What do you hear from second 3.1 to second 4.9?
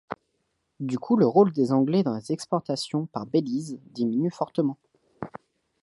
Belize diminue fortement.